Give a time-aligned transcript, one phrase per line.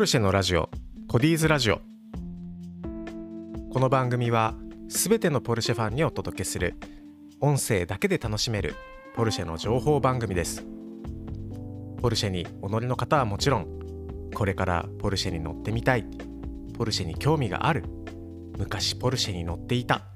[0.00, 0.70] ルシェのラジオ
[1.08, 1.82] コディーズラジオ。
[3.70, 4.54] この番組は
[4.88, 6.74] すべてのポルシェファンにお届けする
[7.38, 8.76] 音声だけで楽しめる
[9.14, 10.64] ポルシェの情報番組です。
[12.00, 13.66] ポルシェにお乗りの方はもちろん
[14.34, 16.06] これからポルシェに乗ってみたい
[16.78, 17.84] ポルシェに興味がある
[18.56, 20.06] 昔ポルシェに乗っていた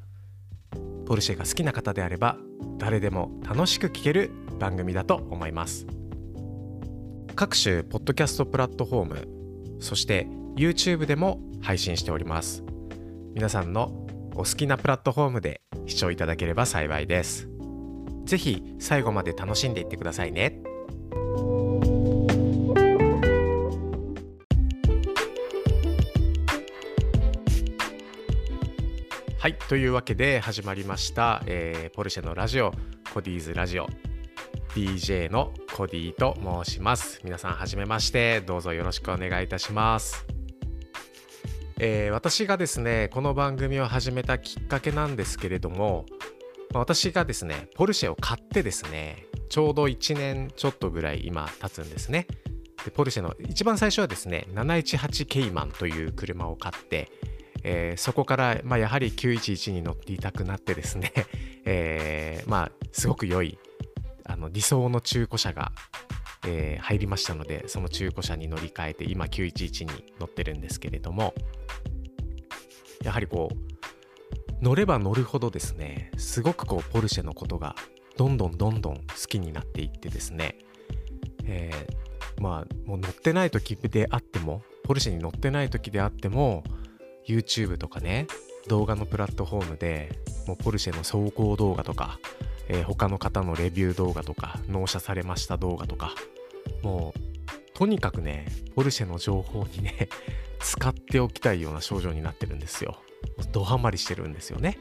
[1.04, 2.38] ポルシェが好きな方であれば
[2.78, 5.86] 誰でも楽しく聴ける番組だと思います。
[7.36, 9.33] 各種ポッドキャストプラットフォーム
[9.84, 12.64] そして YouTube でも配信しております。
[13.34, 17.48] 皆さんのお好きなプラットフォームで視聴いただければ幸いです。
[18.24, 20.62] ぜひ最後まで楽しんでいってくださいね。
[29.38, 32.72] はいというわけで始まりました、えー、ポルシェのラジオ
[33.12, 34.13] コディーズラジオ。
[34.74, 37.20] DJ のコディと申します。
[37.22, 38.40] 皆さんはじめまして。
[38.40, 40.26] どうぞよろしくお願いいたします。
[41.78, 46.06] えー、私がですねこの番組を始めたきっかけなんですけれども
[46.72, 52.26] 私がですねポルシェを買ってですねちょうど1年ちょっとぐらい今経つんですね。
[52.84, 57.12] でポルシェの一番最初はですね718ケイマンという車を買って
[57.64, 61.12] えー、そこから、まあ、やはり911に乗っていたくなってですね、
[61.64, 63.58] えー、まあすごく良い
[64.24, 65.72] あの理想の中古車が、
[66.46, 71.34] えー、入りましたのでその中古車に乗り換えて今911に乗ってるんですけれども
[73.02, 77.74] やはりこう乗れば乗るほどですねすごくこうポルシェのことが
[78.16, 80.56] どんどんどんどん好きになっていってですね、
[81.44, 86.64] えー、まあもう乗ってない時であってもポルシェに乗ってない時であっても
[87.28, 88.26] YouTube とかね
[88.68, 90.10] 動画のプラットフォームで
[90.46, 92.18] もうポルシェの走行動画とか
[92.68, 96.14] えー、他の方のレビュー動画とか納車されました動画とか
[96.82, 97.20] もう
[97.74, 100.08] とにかくねポルシェの情報にね
[100.60, 102.96] 使っておきたいような症状になってるんですよ。
[103.52, 104.78] ドハマりしてるんですよね。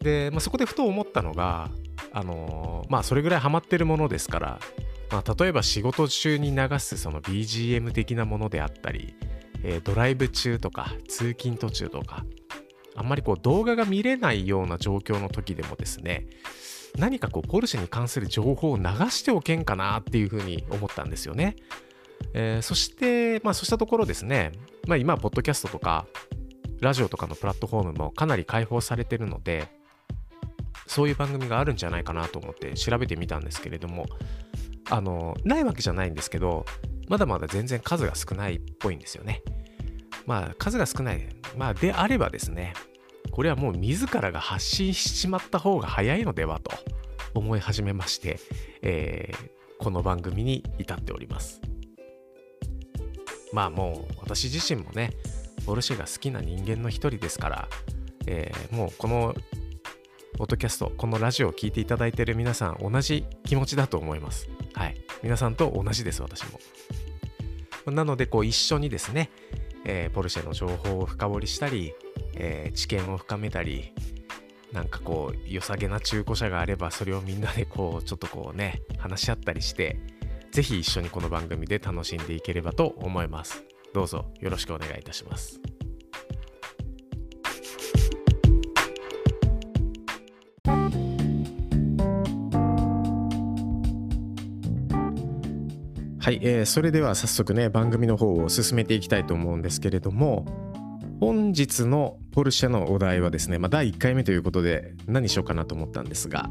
[0.00, 1.70] で、まあ、そこでふと思ったのが
[2.12, 4.60] あのー、まあそれぐらいハマってるものですから、
[5.10, 9.16] まあ、例えば仕事中に流すその BGM 的なものであったり、
[9.64, 12.24] えー、ドライブ中とか通勤途中とか
[12.94, 16.26] あんまりこう動画が見れないような状況の時でもですね
[16.96, 21.56] 何かこうポルシェに関する情報を流しておけんかなっていうふうに思ったんですよね。
[22.34, 24.52] えー、そして、まあ、そうしたところですね、
[24.86, 26.06] まあ、今、ポッドキャストとか、
[26.80, 29.68] ラジオとかのプラットフォームもかなり開放されてるので、
[30.86, 34.06] そういう番組があるんじゃないかなと思って調べてみたんですけれども、
[34.90, 36.66] あの、ないわけじゃないんですけど、
[37.08, 39.42] まだまだ全然数が少ないっぽいんですよね。
[40.26, 42.74] まあ、数が少ない、まあ、であればですね、
[43.30, 46.70] これはもう自らが発信しちまった方が早いのではと
[47.34, 48.38] 思い始めまして、
[48.82, 51.60] えー、この番組に至っております。
[53.52, 55.12] まあもう私自身もね、
[55.66, 57.68] ボルシェが好きな人間の一人ですから、
[58.26, 59.34] えー、もうこの
[60.36, 64.48] ポッドキャスト、このラジオを聴いていただいている皆さん、同じ気持ちだと思います。
[64.74, 64.96] はい。
[65.22, 67.92] 皆さんと同じです、私も。
[67.92, 69.30] なので、こう一緒にですね、
[69.84, 71.94] えー、ポルシェの情報を深掘りしたり、
[72.34, 73.92] えー、知見を深めたり
[74.72, 79.98] なんかこう良さげな中古車があればそれをみんなでこうちょっとこうね話し合ったりして
[80.50, 83.64] 是非一緒にこの番組で楽しんでいければと思います。
[83.94, 85.60] どうぞよろしくお願いいたします。
[96.22, 100.46] はい、えー、それでは早速ね番組の方を進めていきたいと思うんですけれども
[101.18, 106.48] 本日のポルシェのお題はですね、まあ、第1回目ということで何しようかなと思ったんですが、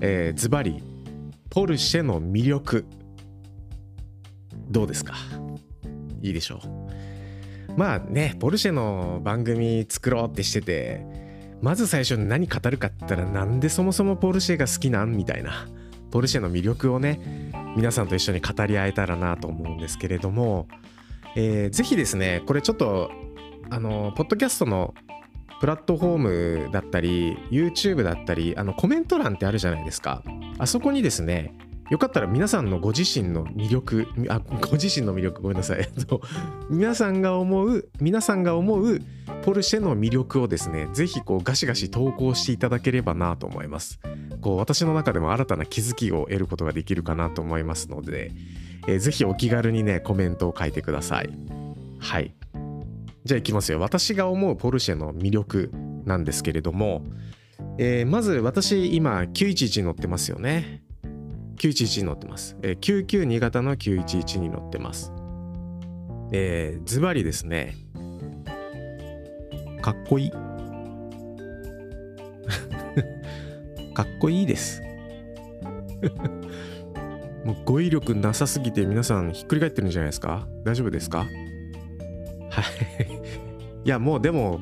[0.00, 0.80] えー、ズバリ
[1.50, 2.86] ポルシェの魅力
[4.68, 5.16] どうですか？
[6.22, 6.60] いいでしょ
[7.68, 7.72] う？
[7.76, 11.04] まあねポルシェの番組作ろうってしてて
[11.60, 15.16] まず最初に何語るかって言ったらなんでそもそもポルシェが好きなん？
[15.16, 15.66] みたいな。
[16.12, 20.66] ポルシェの魅力をね皆さんと一緒に語り合えたらなと思うんですけれども、
[21.36, 23.10] えー、ぜひですねこれちょっと
[23.70, 24.94] あのポッドキャストの
[25.60, 26.18] プラットフォー
[26.66, 30.22] ムだったり YouTube だったりあのコメント欄ってあるじゃないですか。
[30.58, 31.54] あそこにですね
[31.90, 35.88] よかったら皆さんのご自身の魅力あご自身の魅力ごめんなさい。
[36.70, 39.00] 皆さんが思う皆さんが思う
[39.42, 43.98] ポルシェの魅力をですねぜひこうガシガシ投稿していただければなと思います。
[44.40, 48.30] こう私の中でも新たな気づきを得ることができるかなと思いますので、
[48.86, 51.30] えー、ぜひお気軽にねコメントを書いてください。
[51.98, 52.34] はい。
[53.24, 53.80] じゃあいきますよ。
[53.80, 55.72] 私が思うポルシェの魅力
[56.04, 57.04] なんですけれども、
[57.78, 60.84] えー、まず私今911乗ってますよね。
[61.60, 62.56] 911に乗ってます。
[62.62, 65.12] えー、992型の911に乗ってます。
[66.32, 67.76] えー、ズバリですね。
[69.82, 70.30] かっこいい。
[73.92, 74.80] かっこいいです。
[77.44, 80.46] もう語彙力なさすぎて皆さんひっくり返ってるんじゃないですか？
[80.64, 81.18] 大丈夫ですか？
[81.18, 81.28] はい。
[83.84, 84.60] いやもうでも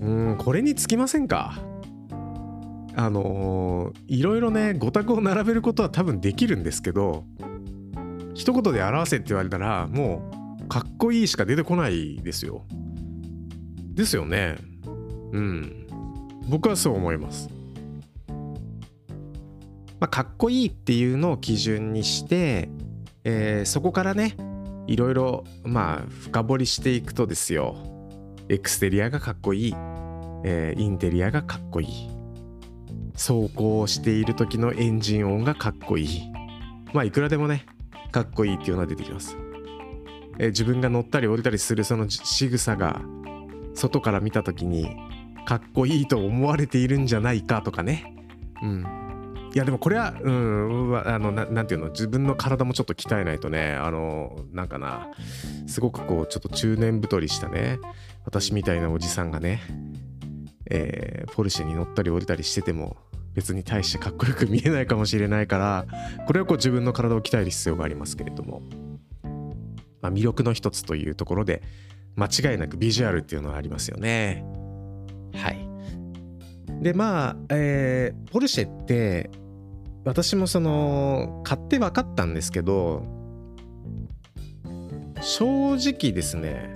[0.00, 1.58] うんこれにつきませんか？
[2.96, 7.24] あのー、いろいろねごたくを並べることは多分できるんですけど
[8.34, 10.30] 一言で表せって言われたらも
[10.62, 12.64] うかっこいいしか出てこないですよ。
[13.94, 14.56] ですよね。
[15.32, 15.86] うん。
[16.48, 17.48] 僕はそう思います。
[19.98, 22.68] まあ、かっこいいっていうのを基準にして、
[23.24, 24.36] えー、そこからね
[24.86, 27.76] いろいろまあ深掘りしていくとですよ。
[28.48, 29.74] エクステリアがかっこいい、
[30.44, 32.15] えー、インテリアがかっこいい。
[33.16, 36.32] 走行している時のエンジン音がかっこいい。
[36.92, 37.66] まあいくらでもね
[38.12, 39.36] かっこいいっていうのは出てきます、
[40.38, 43.02] え、自分が乗ったり降りたりするその仕草が
[43.74, 44.96] 外から見た時に
[45.44, 48.14] かっこいいと思われているんじゃないかとかね。
[48.62, 48.86] うん。
[49.54, 51.88] いやでもこれはうんあのななんていうの？
[51.90, 53.74] 自分の体もちょっと鍛えないとね。
[53.74, 55.08] あのなんかな
[55.66, 57.78] すごくこうちょっと中年太りしたね。
[58.24, 59.62] 私みたいなおじさんがね、
[60.70, 62.96] えー、ポルシェに乗ったり降りたりしてても
[63.36, 65.86] 別に大してかっこよく見えないかもしれないから
[66.26, 68.62] これはこう自分の体を鍛える必要がありますけれども、
[70.00, 71.62] まあ、魅力の一つというところで
[72.16, 74.42] 間違いなくビジュアルっていうのはありますよね。
[75.34, 75.68] はい。
[76.80, 79.30] でまあ、えー、ポルシェって
[80.04, 83.02] 私もその買って分かったんですけど
[85.20, 86.72] 正直ですね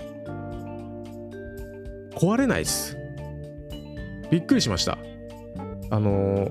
[2.15, 2.99] 壊れないです。
[4.31, 4.99] びっくりしました
[5.91, 6.51] あの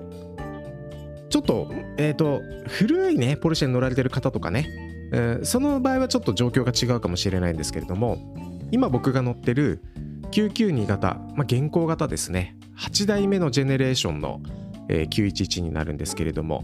[1.30, 4.68] ちょっとえっ、ー、と古いねポルシェに乗られてる方とかね、
[5.14, 8.36] えー、その場合はちょっと状況が違うかもしれないんですけれども
[8.72, 9.82] 今僕が乗ってる
[10.32, 12.56] 992型、まあ、現行型ですね。
[12.78, 14.42] 8代目のジェネレーションの
[14.90, 16.64] えー、911になるんですけれども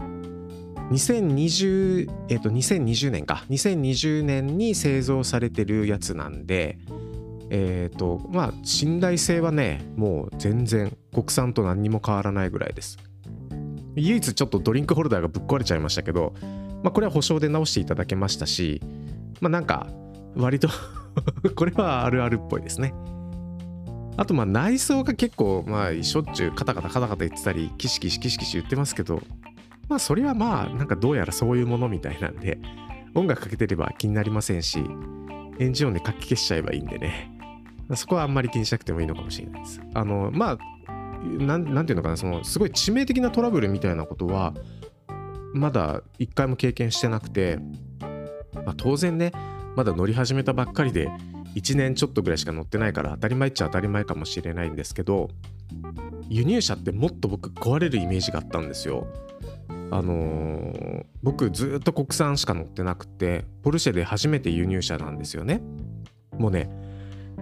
[0.90, 3.44] 2020, えー、と2020年か。
[3.50, 6.78] 2020年に製造されてるやつなんで
[7.50, 12.98] えっ、ー、とまあ信頼性はねもう全然国産と何にも変わらないぐらいです。
[13.96, 16.34] 唯一ちょっとドリンクホルダーがぶっ壊れちゃいましたけど、
[16.82, 18.82] まあ、これは保証で直していただけましたし
[19.40, 19.86] まあなんか
[20.36, 20.68] 割と
[21.56, 22.94] これはあるあるっぽいですね。
[24.18, 29.22] あとまあ内装が結構まあしょっちゅうカタカタカタカタ言ってたりキシキシキシキシ言ってますけど
[29.88, 32.58] まあそれはまあなんかどうやらそういうものみたいなんで
[33.14, 34.82] 音楽かけてれば気になりませんし
[35.58, 37.35] エンジン音でかき消しちゃえばいいんでね。
[37.94, 39.80] そこはあんまり気にしなくてもいいのかもしれないです。
[39.94, 40.58] あのまあ
[41.22, 44.54] なんていうのかなそのすごい致命的なトラブルみたいなことは
[45.52, 47.58] まだ一回も経験してなくて、
[48.54, 49.32] まあ、当然ね
[49.74, 51.10] まだ乗り始めたばっかりで
[51.54, 55.30] 1年ちょっとぐらいしか乗ってないから当たり前っちゃ当たり前かもしれないんですけど
[56.28, 59.06] 輸入車ってもっと僕壊れるイメージがあったんですよ。
[59.90, 65.62] あのー、僕ずっと国産しか乗ってなくてポルシェで初めて輸入車なんですよね。
[66.36, 66.68] もうね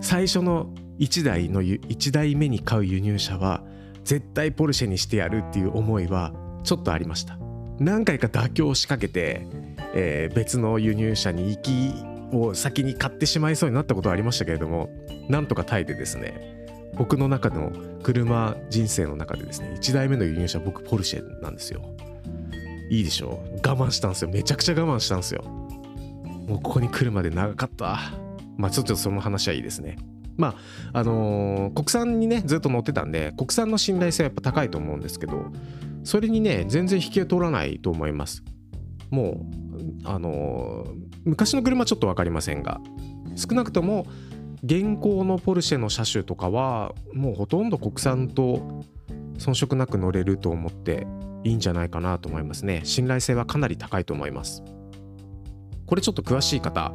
[0.00, 3.62] 最初の1台の1台目に買う輸入車は
[4.04, 6.32] 絶対ポルシェにしてやるっていう思いは
[6.62, 7.38] ちょっとありました。
[7.78, 9.46] 何回か妥協しかけて、
[9.94, 11.92] えー、別の輸入車に行き
[12.36, 14.90] を先に買ってしまいそうになったことはありましたけれども
[15.28, 16.54] なんとか耐えてですね
[16.96, 21.82] 僕の中の車人生の中でですね1台目の輸入車僕ポルシェなんですよ。
[22.90, 23.56] いいでしょう。
[23.56, 24.30] 我慢したんですよ。
[24.30, 25.42] めちゃくちゃ我慢したんですよ。
[25.42, 28.23] もうここに来るまで長かった。
[28.56, 29.96] まあちょっとその話はいいですね。
[30.36, 30.56] ま
[30.92, 35.46] ああのー、国産にねずっと乗ってたんで国産の信頼性はやっぱ高いと思うんですけど
[36.02, 38.42] それにね全然引きを取らないと思います。
[39.10, 39.44] もう
[40.04, 40.94] あのー、
[41.24, 42.80] 昔の車ちょっと分かりませんが
[43.36, 44.06] 少なくとも
[44.64, 48.82] 現行のポルシェの車種とかはもうほとんど国産と
[49.38, 51.06] 遜色なく乗れると思って
[51.44, 52.80] いいんじゃないかなと思いますね。
[52.84, 54.62] 信頼性はかなり高いと思います。
[55.86, 56.92] これちょっと詳しい方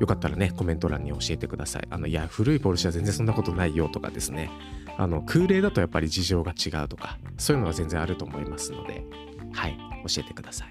[0.00, 1.86] よかったらねコメント欄に教えてください。
[1.90, 4.50] あのいや古いポルシェは全然そんなことないよとかですね。
[4.96, 9.04] あの空冷だとやっぱり事情が違うとかそういうのは全然あると思いますので
[9.52, 10.68] はい教えてください。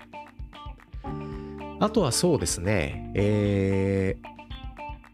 [1.79, 4.15] あとはそうですね、え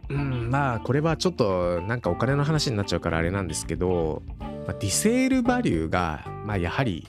[0.09, 7.07] ー、うん、まあこれはちょっとなんかお金の話になっちゃうからあれなんですけど、まあ、ディセールバリューが、まあ、やはり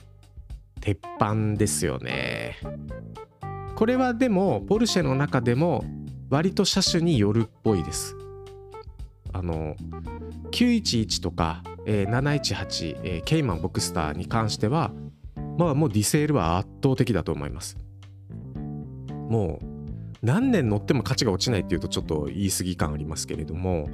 [0.79, 2.57] 鉄板ですよね。
[3.75, 5.83] これはでもポルシェの中でも
[6.31, 8.15] 割と車種によるっぽいです。
[9.33, 9.75] あの
[10.51, 14.91] 911とか、えー、718、えー、ケイマンボクスターに関しては
[15.57, 17.77] まあもうディセールは圧倒的だと思います。
[19.29, 19.65] もう
[20.21, 23.89] 何年乗っても価値が落ちないっていうとちょっと言い過ぎ感ありますけれども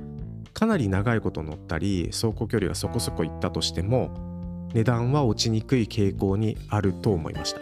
[0.53, 4.12] かなり長いこと乗ったり走行距離がそこそこいったとしても
[4.74, 7.62] 値段は落ちにくい傾向にあると思いました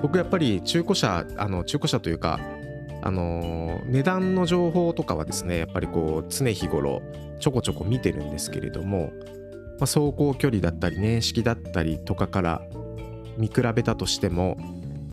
[0.00, 2.38] 僕やっぱり中古車あの中古車というか
[3.06, 7.02] あの値段の情報とかはですねやっぱりこう常日頃
[7.38, 9.12] ちょこちょこ見てるんですけれども、
[9.78, 12.62] まあ、走行距離だったり年式だったりとかから
[13.36, 14.56] 見比べたとしても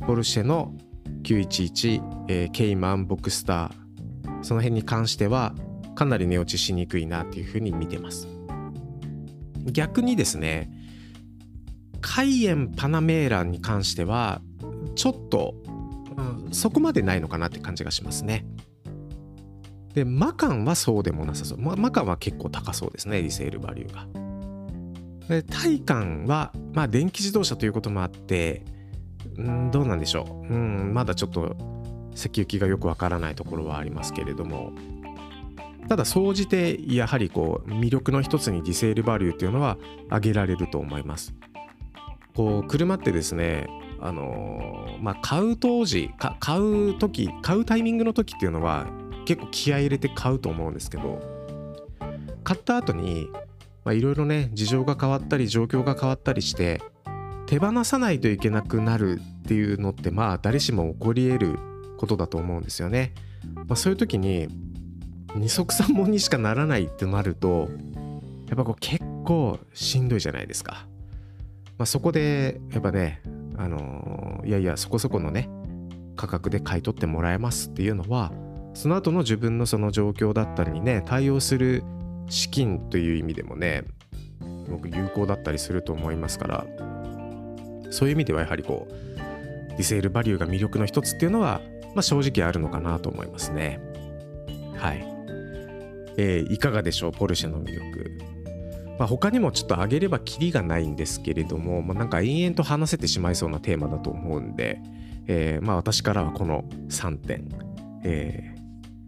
[0.08, 0.74] ポルシェの
[1.24, 5.54] 911、えー、ケイマンボクスターその辺に関しては
[5.94, 8.28] かなり値落ちしにくいなっていうふうに見てます。
[9.66, 10.72] 逆にですね
[12.00, 14.42] カイエンパナメーラに関しては
[14.96, 15.56] ちょっと、
[16.18, 18.46] うん、そこまでないのかなって感じがしますね。
[19.94, 24.08] でマカンはそうでもなさそう、ま、マカンは結構高そうですねリセールバリューが。
[25.28, 28.64] でタイカンはまあ電気自動車ということもあって
[29.40, 30.54] んどうなんでしょう。
[30.54, 31.56] うんまだちょっと
[32.16, 34.72] 先行きがよくわからないところはありますけれども。
[35.88, 39.78] ただ総じてやはりこう魅力の一つにディセールバリューっていうのは
[40.08, 41.34] 挙げられると思います。
[42.34, 43.68] こう車ってですね
[44.02, 48.88] あのー、まあ買う当時買う時買うタイミングの時っていうのは
[49.26, 51.22] 結構気合い入れて買うと思うんですけど
[52.44, 53.30] 買った後に
[53.86, 56.82] いろいろね事情が変わったり状況が変わったりして
[57.46, 61.60] 手放さないといけなくなるっていうのってまあ誰しも起こり得る
[61.98, 63.14] ことだと思うんですよね。
[63.56, 64.48] まあ、そういう時に
[65.36, 67.70] 二足三門にしかならないってなると
[68.48, 70.86] やっぱこう結構しんどいじゃないですか。
[71.78, 73.22] まあ、そこでやっぱね
[73.64, 75.48] あの、いやいやそこそこのね
[76.16, 78.32] 価格で買い取ってもらえますっていうのは
[78.74, 81.84] その後の自分のその状況だったりにね対応する
[82.30, 83.84] 資金という意味でもね
[84.70, 86.66] 僕有効だったりすると思いますから
[87.92, 88.94] そういう意味ではやはりこう
[89.70, 91.62] ディセールバリューが魅力の一つっていうのは、
[91.96, 93.80] まあ、正直あるのかなと思いますね。
[94.78, 95.06] はい、
[96.18, 97.12] えー、いかがでしょう？
[97.12, 98.12] ポルシェの魅力。
[99.02, 104.80] まあ、他にもちょっと挙げればキリがないんですけれども、まあ、なんか延々と話せてしまいそうなテーマだと思うんで、
[105.26, 107.50] えー、まあ私からはこの3点、
[108.04, 108.54] え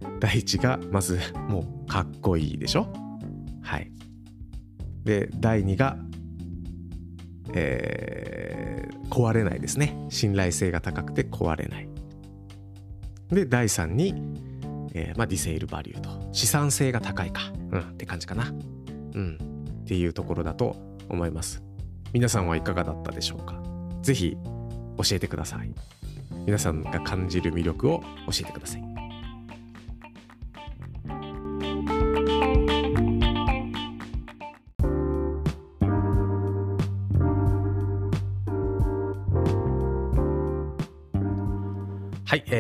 [0.02, 2.92] ー、第1がまずもうかっこいいでしょ？
[3.62, 3.92] はい。
[5.04, 5.96] で、第2が、
[7.54, 9.96] えー、壊れないですね。
[10.10, 11.88] 信頼性が高くて壊れない。
[13.30, 14.16] で、第3に、
[14.96, 16.10] えー、まあ、ディセールバリューと。
[16.32, 17.42] 資産性が高いか。
[17.72, 18.52] うん、って感じかな。
[19.14, 19.53] うん。
[19.84, 20.76] っていうところだと
[21.10, 21.62] 思います。
[22.14, 23.62] 皆さんはいかがだったでしょうか？
[24.02, 24.38] ぜひ
[24.98, 25.72] 教えてください。
[26.46, 28.08] 皆さんが感じる魅力を教
[28.42, 28.93] えてください。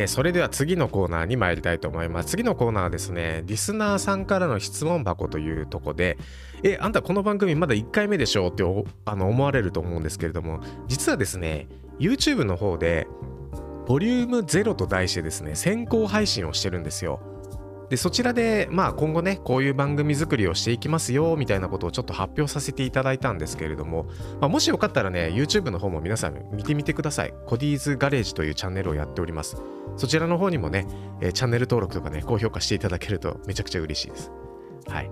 [0.03, 2.29] えー、それでは次のコーナーに参りたいと思います。
[2.29, 6.17] 次のコーナーはですね、リスナーさんからの質問箱というとこで、
[6.63, 8.63] え、あんたこの番組まだ1回目でしょって
[9.05, 11.67] あの思われると思うんですけれども、実はですね、
[11.99, 13.07] YouTube の方で、
[13.85, 17.21] ボリューム0と題してですね、先行配信をしてるんですよ。
[17.93, 24.05] でそちらで、まあ、今後ねこういう番組作りをしていきますよみたいなことをちょっと発表させていただいたんですけれども、
[24.41, 27.35] まあ、もしよかったらね YouTube の方も皆さん見てみてください。
[27.45, 29.57] コディーズガレージというチャンネルをやっております。
[29.95, 30.87] そちらの方にもね、
[31.21, 34.31] え、チャンネル登録とかね高評価していただけるとめちゃくちゃ嬉しいです。
[34.87, 35.11] はい。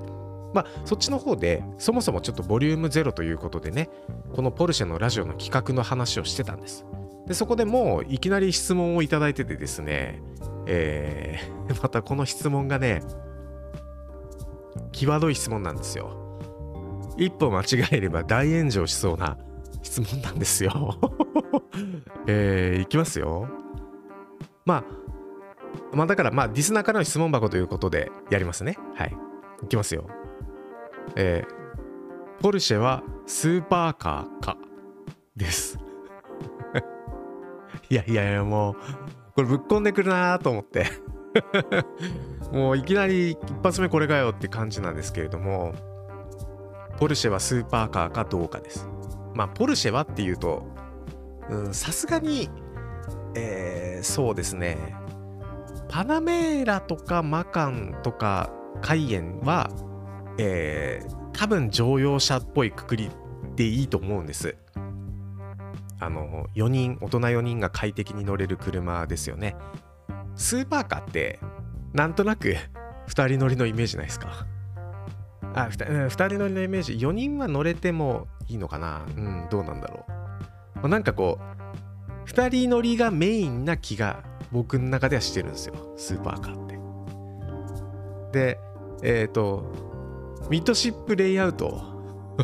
[0.56, 3.90] まあ、そっちの方でそもそもちょっとボリューム0ということでね
[4.36, 6.84] このポルシェのラジオの企画の話をしてたんです。
[7.28, 10.20] でそこでもういきなり質問をいただいててですね
[10.74, 13.02] えー、 またこの質問がね、
[14.94, 16.18] 際どい質問なんですよ。
[17.18, 19.38] 一歩間違えれば大炎上しそうな
[19.84, 20.98] 質問なんですよ。
[22.26, 23.50] えー、いきますよ。
[24.66, 24.84] まあ、
[25.94, 28.78] まあだからまあディスナーからの質問箱ということでやりますね。
[28.96, 29.18] はい。
[29.64, 30.08] いきますよ。
[31.18, 34.58] えー、ポルシェはスーパーカーか？
[35.36, 35.78] です。
[37.90, 38.76] いやいやいやもう
[39.36, 40.86] これぶっこんでくるなと思って。
[42.52, 45.74] もういきなり一発目これかよって感じなんですけれども
[46.98, 48.88] ポルシェはスーパーカーかどうかです。
[49.34, 50.64] まあポルシェはっていうと
[51.72, 52.50] さすがに
[53.36, 54.96] えー、そうですね。
[55.90, 58.50] パナメーラとかマカンとか
[58.82, 59.70] カイエンは、
[60.38, 63.10] えー、多分乗用車っぽいくくり
[63.56, 64.56] でいいと思うんです。
[66.02, 69.56] あの4人大人4人が快適に乗れる車ですよね。
[70.36, 71.40] スーパーカーって
[71.94, 72.56] なんとなく
[73.08, 74.46] 2人乗りのイメージないですか？
[75.54, 79.06] あ 2, 2人乗りのイメージ4人は乗れてもいいのかな？
[79.16, 80.12] うんどうなんだろう、
[80.78, 81.40] まあ、なんかこ
[82.26, 85.76] う2人乗りがメインな気が僕の中ではしてるんですよ。
[85.98, 86.80] スーパーカーって。
[88.32, 88.60] で
[89.04, 89.72] えっ、ー、と
[90.50, 91.80] ミッドシップレイアウト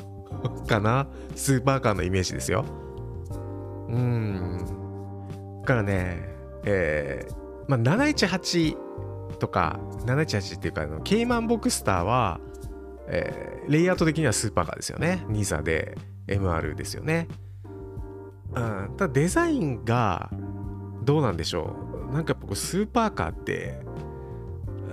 [0.67, 1.07] かな？
[1.35, 2.65] スーパーカーのイメージですよ。
[3.89, 5.61] うん。
[5.61, 6.37] だからね
[6.69, 7.35] えー、
[7.67, 8.77] まあ718
[9.39, 12.39] とか718っていうかあのケイマンボクスターは、
[13.07, 15.23] えー、レイアウト的にはスーパーカーですよね。
[15.29, 17.27] ニザで MR ですよね。
[18.53, 18.93] うん。
[18.97, 20.29] ただデザインが
[21.03, 21.75] どうなんでしょ
[22.09, 22.13] う。
[22.13, 23.79] なんかやっぱスーパーカーって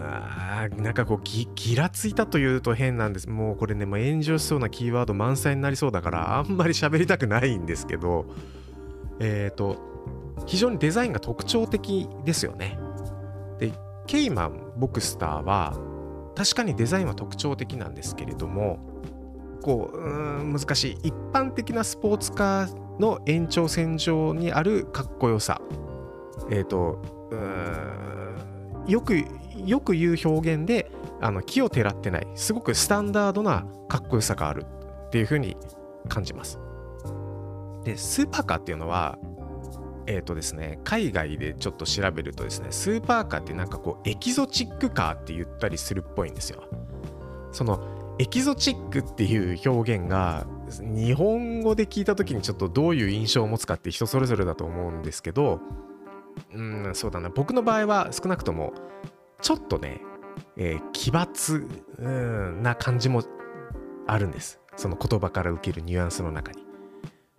[0.01, 3.29] あなんかこうギラついたというと変なんです。
[3.29, 8.27] もうこれねもう炎上しそうなキーワード満載になりそうだからあんまり喋りたくないんですけど
[9.21, 9.79] えっ、ー、と
[10.47, 12.79] 非常にデザインが特徴的ですよね。
[13.59, 13.73] で
[14.07, 15.79] ケイマンボクスターは
[16.35, 18.79] 確かにデザインは特徴的なんですけれども
[19.63, 20.99] こううん難しい。
[21.05, 25.61] 一般的なスポーツカーの延長線上にあるかっこよさ。
[26.51, 27.01] えっ、ー、と
[28.87, 29.25] よく
[29.65, 30.91] よく言う表現で
[31.21, 34.67] あの木をてらってないすごくスタンダードなかっこよさがある
[35.07, 35.57] っていう風に
[36.09, 36.64] 感じます。
[37.85, 39.19] でスーパーカーっていうのは
[40.07, 46.65] えっ、ー、とですね海外でちょっと調べるとですねスーパーカーってなんかこうエキゾチックカーって言ったりするっぽいんですよ。
[47.53, 50.47] そのエキゾチックっていう表現が
[50.81, 55.61] 日本語で聞いた時にちょっとどういう印象を持つかって人それぞれだと思うんですけど
[56.53, 57.29] うんそうだな。
[57.29, 58.73] 僕の場合は少なくとも
[59.41, 60.01] ちょっとね、
[60.57, 63.23] えー、奇抜な感じも
[64.07, 64.61] あるんです。
[64.77, 66.64] その言葉から受けるニュアンスの中に、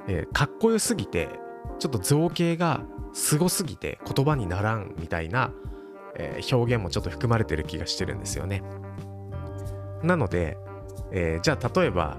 [0.08, 1.30] えー、かっこよすぎて
[1.80, 2.84] ちょっと造形が
[3.14, 5.54] すごすぎて言葉にならんみたいな、
[6.16, 8.64] えー、表現もちょっと含まれてる気がしてるんですよね
[10.04, 10.58] なので、
[11.12, 12.18] えー、じゃあ例えば、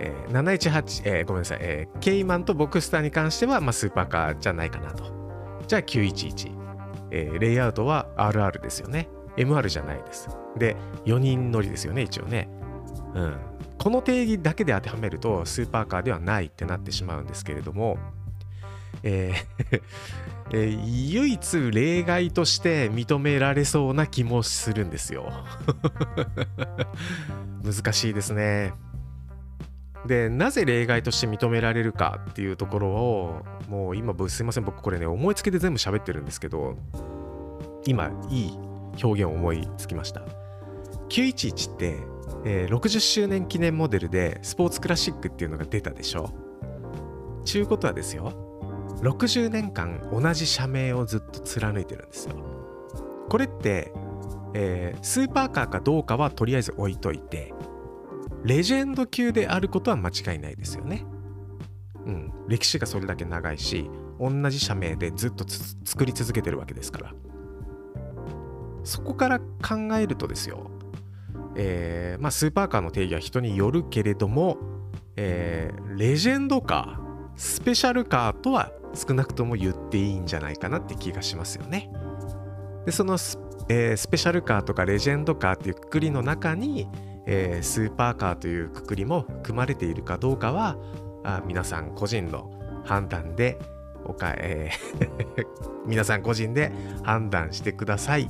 [0.00, 5.04] えー、718、えー、ごめんなさい、えー、ケイマンとボクスターに関しては、まあ、スーパーカーじゃないかなと
[5.66, 6.52] じゃあ911、
[7.10, 10.28] えー、レイアウトは RR ですよね MR じゃないです。
[10.56, 12.48] で、4人乗りですよね、一応ね。
[13.14, 13.36] うん。
[13.78, 17.98] この定義だけで当てはめると、スーパーカーではないってなってしまうんですけれども、
[19.02, 19.82] えー
[20.52, 25.30] えー、唯一例外として認められそうな気もするんですよ。
[27.64, 28.72] 難しいですね。
[30.06, 36.76] でなぜ例外として認められるかっていうところをもう今すいません僕これね思いつきで全部喋ってるんですけど
[37.86, 38.58] 今いい
[39.02, 40.20] 表現を思いつきました
[41.08, 42.13] 911って、
[42.44, 46.32] えー、60周年記念モデルでスポーツクラシックっていうのが出たでしょ。
[47.44, 48.32] ちゅうことはですよ。
[49.02, 52.36] 60年間同じ社名をずっと貫いてるんですよ。
[53.28, 53.92] これって、
[54.54, 57.52] えー、スーパーカーかどうかはとりあえず置いといて
[58.44, 61.04] レジェンド級であることは間違いないですよね。
[62.06, 62.32] うん。
[62.48, 65.44] 歴史がそれだけ長いし同じ社名でずっと
[65.84, 67.14] 作り続けてるわけですから。
[68.84, 69.44] そこから考
[69.98, 70.70] えるとですよ、
[71.56, 74.58] えー、まあ、スーパーカーの定義は人によるけれども、
[75.16, 77.04] えー、レジェンドカー
[77.36, 81.90] スペシャルカーとは少なくとも言っていいんじゃないかなって気がしますよね。
[82.86, 83.38] でそのス,、
[83.68, 86.88] えー、スペシャルカーとかレジェンドカーっていうくくりの中に、
[87.26, 90.76] えー、スーパーカーというくくりも含まれているかどうかは
[91.24, 92.50] あ皆さん個人の
[92.84, 93.58] 判断で
[94.04, 95.46] おか、えー
[95.86, 98.28] 皆さん個人で判断してください。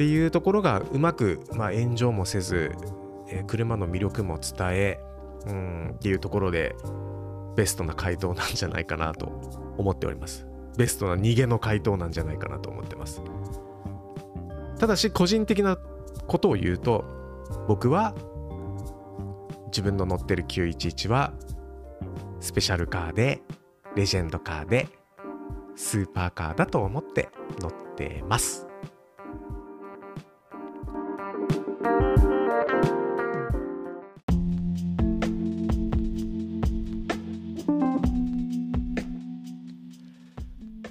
[0.00, 2.72] っていうところがうまく、まあ、炎上もせず、
[3.28, 5.00] えー、車の魅力も伝え、
[5.46, 6.74] うん、っていうところで
[7.54, 9.26] ベストな回答なんじゃないかなと
[9.76, 10.46] 思っております。
[10.78, 13.20] ベストな逃げの回答なんじゃないかなと思ってます。
[14.78, 15.76] ただし個人的な
[16.26, 17.04] ことを言うと
[17.68, 18.14] 僕は
[19.66, 21.34] 自分の乗ってる911は
[22.40, 23.42] スペシャルカーで
[23.96, 24.88] レジェンドカーで
[25.76, 28.69] スーパーカーだと思って乗ってます。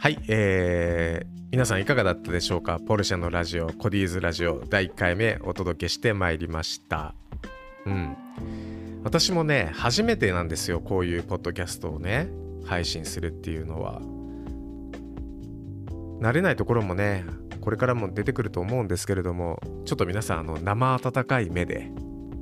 [0.10, 2.80] はい、えー、皆さんいかがだったでしょうか？
[2.80, 7.14] ポルシェのラジオ、コディーズラジオ第1回目お届けしてまいりました。
[7.86, 8.18] うん。
[9.04, 12.28] 私もね、初めてなんですよ、こういうポッドキャストをね、
[12.66, 14.02] 配信するっていうのは。
[16.20, 17.24] 慣れないところもね、
[17.62, 21.92] これからも出てくると思うんですけれども、ちょっと皆さん、あの、生温かい目で、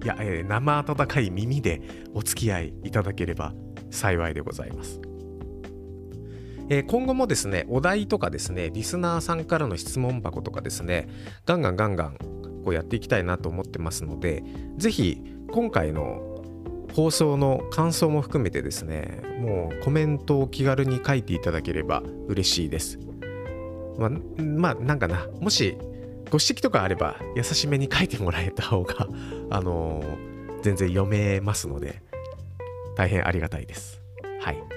[0.05, 1.81] いや、えー、生温かい耳で
[2.13, 3.53] お付き合いいただければ
[3.91, 5.01] 幸いでございます。
[6.69, 11.07] えー、今後もですね、お題とかですね、リスナーさんからの質問箱とかですね、
[11.45, 12.17] ガンガンガンガン
[12.63, 14.43] こうやっていきたいなと思ってますので、
[14.77, 16.43] ぜひ今回の
[16.93, 22.99] 放送の感想も含めてですね、もうコメントを気軽に書いていただければ嬉しいです。
[23.97, 24.09] まあ、
[24.41, 25.77] まあ、なんかな、もし
[26.29, 29.07] ご指摘とかあれば優しめに書いてもらえた方が、
[29.49, 32.01] あのー、全然読めますので、
[32.97, 34.01] 大変ありがたいです。
[34.41, 34.76] はい。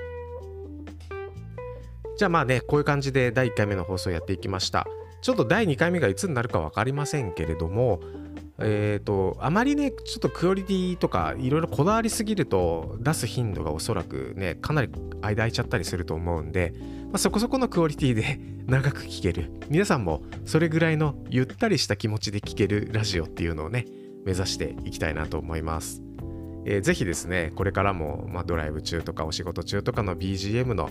[2.20, 4.86] じゃあまあね、こういう感じで第1回目の放送やっていきました。
[5.22, 8.00] ちょっと第2回目がいつになるか分かりませんけれども、
[8.58, 14.90] えっ、ー、と、あまりね、ちょっとクオリティとかいろいろこだわりすぎると出す頻度がおそらくね、かなり
[15.22, 19.50] 間空いちゃったりすると思うんで、まあ、そこそこのクオリティで 長く聞ける。
[19.70, 23.86] 皆さんもそれぐらいのゆったりした気持ちで聞けるラジオっていうのをね、
[24.26, 26.02] 目指していきたいなと思います。
[26.66, 30.90] えー、ぜひですね、これからも、まあ、ドライブ中とかお仕事中とかの BGM の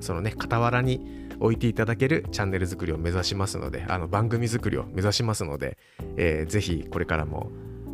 [0.00, 5.76] そのね、傍らに置いていただけるチャンネル作りを目指しますので、あの番組作りを目指しますので、
[6.16, 7.50] えー、ぜひこれからも、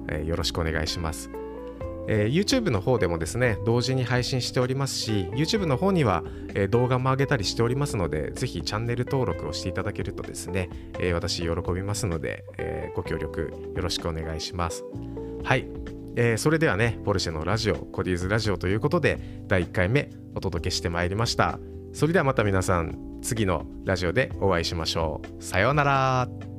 [0.09, 1.31] えー、よろしくお願いします。
[2.09, 14.85] えー、YouTube の方でもですね、同時に配信しておりますし、YouTube の方には、えー、動画も上げたりしておりますので、ぜひチャンネル登録をしていただけるとですね、えー、私喜びますので、えご協力よろしくお願いします。
[15.45, 15.69] はい。
[16.17, 21.59] えそれではね、ポルシェのラジオ、コディーズラジオということで、第1回目お届けしてまいりました。
[21.92, 25.42] それではまた皆さん次のラジオでお会いしましょう。
[25.42, 26.52] さようなら。